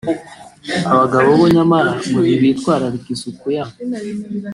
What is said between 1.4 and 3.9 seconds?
nyamara ngo ntibitwararika isuku yabo